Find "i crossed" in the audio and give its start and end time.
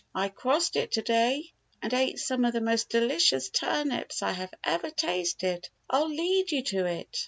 0.15-0.77